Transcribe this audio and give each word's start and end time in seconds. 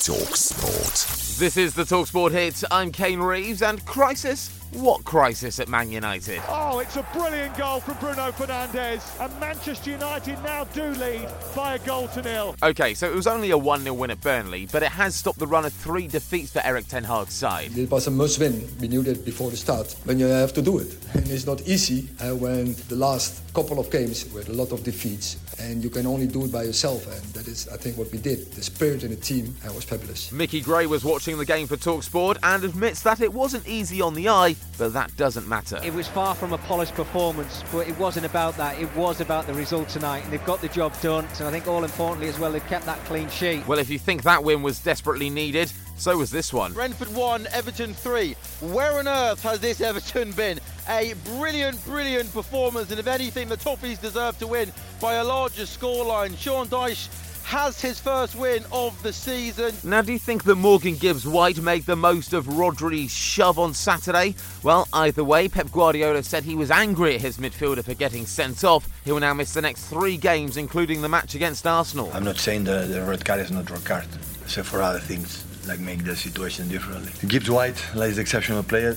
Talk 0.00 0.34
Sport. 0.34 1.29
This 1.40 1.56
is 1.56 1.72
the 1.72 1.84
Talksport 1.84 2.32
hit. 2.32 2.62
I'm 2.70 2.92
Kane 2.92 3.18
Reeves, 3.18 3.62
and 3.62 3.82
crisis? 3.86 4.50
What 4.72 5.04
crisis 5.04 5.58
at 5.58 5.70
Man 5.70 5.90
United? 5.90 6.42
Oh, 6.46 6.80
it's 6.80 6.96
a 6.96 7.06
brilliant 7.14 7.56
goal 7.56 7.80
from 7.80 7.96
Bruno 7.96 8.30
Fernandes, 8.30 9.18
and 9.18 9.40
Manchester 9.40 9.92
United 9.92 10.34
now 10.42 10.64
do 10.64 10.82
lead 10.82 11.26
by 11.56 11.76
a 11.76 11.78
goal 11.78 12.08
to 12.08 12.20
nil. 12.20 12.54
Okay, 12.62 12.92
so 12.92 13.10
it 13.10 13.14
was 13.16 13.26
only 13.26 13.52
a 13.52 13.56
1 13.56 13.84
0 13.84 13.94
win 13.94 14.10
at 14.10 14.20
Burnley, 14.20 14.68
but 14.70 14.82
it 14.82 14.92
has 14.92 15.14
stopped 15.14 15.38
the 15.38 15.46
run 15.46 15.64
of 15.64 15.72
three 15.72 16.06
defeats 16.06 16.52
for 16.52 16.60
Erik 16.62 16.86
Ten 16.88 17.04
Hag's 17.04 17.32
side. 17.32 17.74
It 17.74 17.90
was 17.90 18.06
a 18.06 18.10
must 18.10 18.38
win. 18.38 18.68
We 18.78 18.88
knew 18.88 19.02
that 19.04 19.24
before 19.24 19.48
the 19.48 19.56
start. 19.56 19.96
When 20.04 20.18
you 20.18 20.26
have 20.26 20.52
to 20.52 20.62
do 20.62 20.78
it. 20.78 20.94
And 21.14 21.26
it's 21.30 21.46
not 21.46 21.62
easy 21.62 22.10
uh, 22.20 22.34
when 22.34 22.74
the 22.88 22.96
last 22.96 23.42
couple 23.54 23.80
of 23.80 23.90
games 23.90 24.30
with 24.34 24.50
a 24.50 24.52
lot 24.52 24.72
of 24.72 24.84
defeats 24.84 25.38
and 25.60 25.82
you 25.84 25.90
can 25.90 26.06
only 26.06 26.26
do 26.26 26.44
it 26.44 26.52
by 26.52 26.62
yourself. 26.62 27.06
And 27.06 27.22
that 27.34 27.46
is, 27.46 27.68
I 27.68 27.76
think, 27.76 27.96
what 27.98 28.10
we 28.12 28.18
did. 28.18 28.50
The 28.52 28.62
spirit 28.62 29.04
in 29.04 29.10
the 29.10 29.16
team 29.16 29.54
uh, 29.66 29.72
was 29.72 29.84
fabulous. 29.84 30.32
Mickey 30.32 30.60
Gray 30.60 30.86
was 30.86 31.04
watching 31.04 31.29
the 31.38 31.44
game 31.44 31.66
for 31.66 31.76
Talksport 31.76 32.38
and 32.42 32.64
admits 32.64 33.02
that 33.02 33.20
it 33.20 33.32
wasn't 33.32 33.66
easy 33.68 34.00
on 34.00 34.14
the 34.14 34.28
eye, 34.28 34.56
but 34.78 34.92
that 34.92 35.16
doesn't 35.16 35.46
matter. 35.48 35.80
It 35.82 35.92
was 35.92 36.08
far 36.08 36.34
from 36.34 36.52
a 36.52 36.58
polished 36.58 36.94
performance, 36.94 37.62
but 37.72 37.88
it 37.88 37.98
wasn't 37.98 38.26
about 38.26 38.56
that. 38.56 38.80
It 38.80 38.94
was 38.96 39.20
about 39.20 39.46
the 39.46 39.54
result 39.54 39.88
tonight, 39.88 40.24
and 40.24 40.32
they've 40.32 40.44
got 40.44 40.60
the 40.60 40.68
job 40.68 40.98
done. 41.00 41.26
And 41.38 41.48
I 41.48 41.50
think, 41.50 41.66
all 41.66 41.84
importantly 41.84 42.28
as 42.28 42.38
well, 42.38 42.52
they've 42.52 42.66
kept 42.66 42.86
that 42.86 42.98
clean 43.04 43.28
sheet. 43.28 43.66
Well, 43.66 43.78
if 43.78 43.90
you 43.90 43.98
think 43.98 44.22
that 44.22 44.42
win 44.42 44.62
was 44.62 44.80
desperately 44.80 45.30
needed, 45.30 45.72
so 45.96 46.16
was 46.16 46.30
this 46.30 46.52
one. 46.52 46.72
Brentford 46.72 47.14
1, 47.14 47.46
Everton 47.52 47.92
3. 47.92 48.34
Where 48.60 48.98
on 48.98 49.06
earth 49.06 49.42
has 49.42 49.60
this 49.60 49.80
Everton 49.80 50.32
been? 50.32 50.58
A 50.88 51.14
brilliant, 51.36 51.84
brilliant 51.84 52.32
performance, 52.32 52.90
and 52.90 52.98
if 52.98 53.06
anything, 53.06 53.48
the 53.48 53.56
Toffees 53.56 54.00
deserve 54.00 54.38
to 54.38 54.46
win 54.46 54.72
by 55.00 55.14
a 55.14 55.24
larger 55.24 55.64
scoreline. 55.64 56.36
Sean 56.38 56.66
Dyche 56.68 57.08
has 57.50 57.80
his 57.80 57.98
first 57.98 58.36
win 58.36 58.64
of 58.70 59.02
the 59.02 59.12
season. 59.12 59.74
Now, 59.82 60.02
do 60.02 60.12
you 60.12 60.20
think 60.20 60.44
that 60.44 60.54
Morgan 60.54 60.94
Gibbs 60.94 61.26
White 61.26 61.60
made 61.60 61.82
the 61.82 61.96
most 61.96 62.32
of 62.32 62.46
Rodri's 62.46 63.10
shove 63.10 63.58
on 63.58 63.74
Saturday? 63.74 64.36
Well, 64.62 64.86
either 64.92 65.24
way, 65.24 65.48
Pep 65.48 65.72
Guardiola 65.72 66.22
said 66.22 66.44
he 66.44 66.54
was 66.54 66.70
angry 66.70 67.16
at 67.16 67.20
his 67.20 67.38
midfielder 67.38 67.84
for 67.84 67.94
getting 67.94 68.24
sent 68.24 68.62
off. 68.62 68.88
He 69.04 69.10
will 69.10 69.18
now 69.18 69.34
miss 69.34 69.52
the 69.52 69.62
next 69.62 69.86
three 69.86 70.16
games, 70.16 70.56
including 70.56 71.02
the 71.02 71.08
match 71.08 71.34
against 71.34 71.66
Arsenal. 71.66 72.08
I'm 72.14 72.22
not 72.22 72.38
saying 72.38 72.62
the, 72.62 72.82
the 72.82 73.02
red 73.02 73.24
card 73.24 73.40
is 73.40 73.50
not 73.50 73.68
red 73.68 73.84
card, 73.84 74.06
except 74.44 74.68
for 74.68 74.80
other 74.80 75.00
things 75.00 75.44
like 75.66 75.80
make 75.80 76.04
the 76.04 76.14
situation 76.14 76.68
differently. 76.68 77.10
Gibbs 77.26 77.50
White, 77.50 77.84
like 77.96 78.14
the 78.14 78.20
exceptional 78.20 78.62
player, 78.62 78.96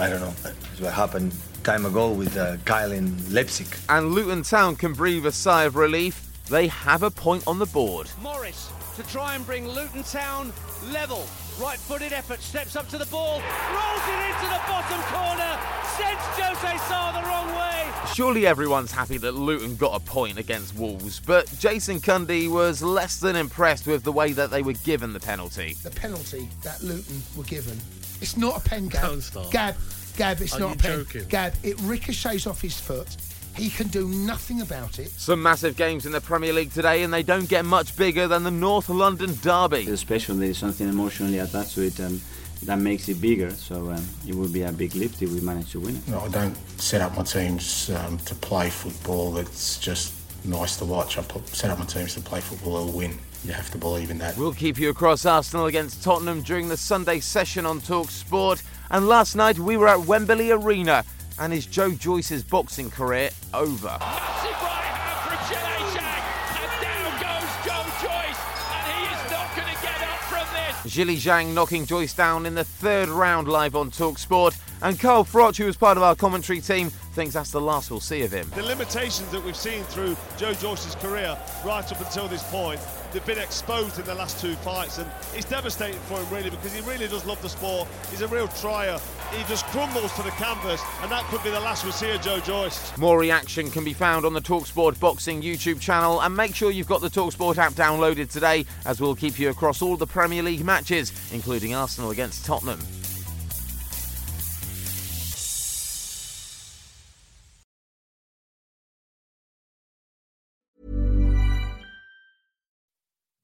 I 0.00 0.10
don't 0.10 0.20
know. 0.20 0.34
It's 0.72 0.80
what 0.80 0.92
happened 0.92 1.32
time 1.62 1.86
ago 1.86 2.10
with 2.10 2.36
uh, 2.36 2.56
Kyle 2.64 2.90
in 2.90 3.16
Leipzig. 3.32 3.68
And 3.88 4.10
Luton 4.10 4.42
Town 4.42 4.74
can 4.74 4.92
breathe 4.92 5.24
a 5.24 5.30
sigh 5.30 5.62
of 5.62 5.76
relief. 5.76 6.31
They 6.48 6.66
have 6.68 7.02
a 7.02 7.10
point 7.10 7.44
on 7.46 7.58
the 7.58 7.66
board. 7.66 8.10
Morris 8.20 8.70
to 8.96 9.02
try 9.04 9.34
and 9.34 9.46
bring 9.46 9.66
Luton 9.68 10.02
Town 10.02 10.52
level. 10.90 11.24
Right 11.60 11.78
footed 11.78 12.12
effort, 12.12 12.40
steps 12.40 12.76
up 12.76 12.88
to 12.90 12.98
the 12.98 13.06
ball, 13.06 13.40
rolls 13.40 14.02
it 14.08 14.26
into 14.28 14.46
the 14.48 14.60
bottom 14.66 15.00
corner, 15.02 15.58
sends 15.96 16.20
Jose 16.38 16.76
Sa 16.88 17.12
the 17.12 17.26
wrong 17.26 17.48
way. 17.54 17.90
Surely 18.14 18.46
everyone's 18.46 18.90
happy 18.92 19.16
that 19.18 19.32
Luton 19.32 19.76
got 19.76 19.94
a 19.94 20.00
point 20.04 20.38
against 20.38 20.74
Wolves, 20.76 21.20
but 21.20 21.46
Jason 21.58 22.00
Cundy 22.00 22.50
was 22.50 22.82
less 22.82 23.18
than 23.20 23.36
impressed 23.36 23.86
with 23.86 24.02
the 24.02 24.12
way 24.12 24.32
that 24.32 24.50
they 24.50 24.62
were 24.62 24.72
given 24.74 25.12
the 25.12 25.20
penalty. 25.20 25.74
The 25.82 25.90
penalty 25.90 26.48
that 26.62 26.82
Luton 26.82 27.22
were 27.36 27.44
given. 27.44 27.78
It's 28.20 28.36
not 28.36 28.58
a 28.58 28.60
pen, 28.68 28.88
Gab. 28.88 29.02
Don't 29.02 29.20
start. 29.20 29.50
Gab, 29.50 29.74
Gab, 30.16 30.40
it's 30.40 30.54
Are 30.54 30.60
not 30.60 30.68
you 30.68 30.74
a 30.74 30.78
pen. 30.78 31.04
joking? 31.04 31.28
Gab, 31.28 31.54
it 31.62 31.80
ricochets 31.82 32.46
off 32.46 32.60
his 32.60 32.78
foot. 32.78 33.08
He 33.56 33.68
can 33.68 33.88
do 33.88 34.08
nothing 34.08 34.62
about 34.62 34.98
it. 34.98 35.10
Some 35.10 35.42
massive 35.42 35.76
games 35.76 36.06
in 36.06 36.12
the 36.12 36.20
Premier 36.20 36.52
League 36.52 36.72
today, 36.72 37.02
and 37.02 37.12
they 37.12 37.22
don't 37.22 37.48
get 37.48 37.64
much 37.64 37.96
bigger 37.96 38.26
than 38.26 38.44
the 38.44 38.50
North 38.50 38.88
London 38.88 39.36
Derby. 39.42 39.88
Especially 39.88 40.46
there's 40.46 40.58
something 40.58 40.88
emotionally 40.88 41.38
attached 41.38 41.74
to 41.74 41.82
it 41.82 42.00
um, 42.00 42.20
that 42.64 42.78
makes 42.78 43.08
it 43.08 43.20
bigger. 43.20 43.50
So 43.50 43.90
um, 43.90 44.04
it 44.26 44.34
would 44.34 44.52
be 44.52 44.62
a 44.62 44.72
big 44.72 44.94
lift 44.94 45.20
if 45.22 45.30
we 45.30 45.40
manage 45.40 45.72
to 45.72 45.80
win 45.80 45.96
it. 45.96 46.08
No, 46.08 46.20
I 46.20 46.28
don't 46.28 46.56
set 46.80 47.02
up 47.02 47.16
my 47.16 47.24
teams 47.24 47.90
um, 47.90 48.18
to 48.18 48.34
play 48.36 48.70
football 48.70 49.32
that's 49.32 49.78
just 49.78 50.14
nice 50.44 50.76
to 50.76 50.84
watch. 50.84 51.18
I 51.18 51.22
put, 51.22 51.46
set 51.48 51.70
up 51.70 51.78
my 51.78 51.84
teams 51.84 52.14
to 52.14 52.20
play 52.20 52.40
football 52.40 52.76
or 52.76 52.92
win. 52.92 53.18
You 53.44 53.52
have 53.52 53.70
to 53.72 53.78
believe 53.78 54.10
in 54.10 54.18
that. 54.18 54.36
We'll 54.36 54.54
keep 54.54 54.78
you 54.78 54.88
across 54.90 55.26
Arsenal 55.26 55.66
against 55.66 56.02
Tottenham 56.02 56.42
during 56.42 56.68
the 56.68 56.76
Sunday 56.76 57.20
session 57.20 57.66
on 57.66 57.80
Talk 57.80 58.08
Sport. 58.08 58.62
And 58.90 59.08
last 59.08 59.34
night 59.34 59.58
we 59.58 59.76
were 59.76 59.88
at 59.88 60.00
Wembley 60.00 60.52
Arena. 60.52 61.04
And 61.42 61.52
is 61.52 61.66
Joe 61.66 61.90
Joyce's 61.90 62.44
boxing 62.44 62.88
career 62.88 63.30
over? 63.52 63.96
Massive 63.98 64.62
right 64.62 64.94
hand 64.94 65.18
from 65.26 65.38
Zhilei 65.50 65.82
Zhang, 65.90 66.22
and 66.62 66.70
down 66.80 67.12
goes 67.18 67.50
Joe 67.66 67.82
Joyce, 67.98 68.42
and 68.70 68.86
he 68.86 69.02
is 69.10 69.22
not 69.28 69.50
going 69.56 69.66
to 69.66 69.82
get 69.82 70.00
up 70.06 70.20
from 70.30 70.46
this. 70.54 70.94
Zhilei 70.94 71.16
Zhang 71.16 71.52
knocking 71.52 71.84
Joyce 71.84 72.14
down 72.14 72.46
in 72.46 72.54
the 72.54 72.62
third 72.62 73.08
round 73.08 73.48
live 73.48 73.74
on 73.74 73.90
Talk 73.90 74.20
Sport. 74.20 74.56
And 74.82 74.98
Carl 74.98 75.24
Froch, 75.24 75.56
who 75.56 75.66
was 75.66 75.76
part 75.76 75.96
of 75.96 76.02
our 76.02 76.16
commentary 76.16 76.60
team, 76.60 76.90
thinks 76.90 77.34
that's 77.34 77.52
the 77.52 77.60
last 77.60 77.90
we'll 77.90 78.00
see 78.00 78.22
of 78.22 78.32
him. 78.32 78.50
The 78.56 78.64
limitations 78.64 79.30
that 79.30 79.44
we've 79.44 79.56
seen 79.56 79.84
through 79.84 80.16
Joe 80.36 80.54
Joyce's 80.54 80.96
career 80.96 81.38
right 81.64 81.92
up 81.92 82.00
until 82.00 82.26
this 82.26 82.42
point, 82.50 82.80
they've 83.12 83.24
been 83.24 83.38
exposed 83.38 84.00
in 84.00 84.04
the 84.06 84.14
last 84.14 84.40
two 84.40 84.54
fights, 84.56 84.98
and 84.98 85.08
it's 85.34 85.44
devastating 85.44 86.00
for 86.00 86.18
him 86.18 86.28
really 86.34 86.50
because 86.50 86.72
he 86.72 86.80
really 86.80 87.06
does 87.06 87.24
love 87.24 87.40
the 87.42 87.48
sport. 87.48 87.86
He's 88.10 88.22
a 88.22 88.28
real 88.28 88.48
trier. 88.48 88.98
He 89.30 89.44
just 89.44 89.64
crumbles 89.66 90.12
to 90.14 90.22
the 90.22 90.30
canvas, 90.30 90.82
and 91.02 91.12
that 91.12 91.24
could 91.26 91.44
be 91.44 91.50
the 91.50 91.60
last 91.60 91.84
we 91.84 91.92
see 91.92 92.10
of 92.10 92.20
Joe 92.20 92.40
Joyce. 92.40 92.96
More 92.98 93.18
reaction 93.18 93.70
can 93.70 93.84
be 93.84 93.92
found 93.92 94.26
on 94.26 94.34
the 94.34 94.40
Talksport 94.40 94.98
Boxing 94.98 95.42
YouTube 95.42 95.80
channel, 95.80 96.20
and 96.22 96.36
make 96.36 96.56
sure 96.56 96.72
you've 96.72 96.88
got 96.88 97.02
the 97.02 97.08
Talksport 97.08 97.56
app 97.56 97.74
downloaded 97.74 98.30
today, 98.30 98.66
as 98.84 99.00
we'll 99.00 99.14
keep 99.14 99.38
you 99.38 99.50
across 99.50 99.80
all 99.80 99.96
the 99.96 100.06
Premier 100.06 100.42
League 100.42 100.64
matches, 100.64 101.12
including 101.32 101.72
Arsenal 101.72 102.10
against 102.10 102.44
Tottenham. 102.44 102.80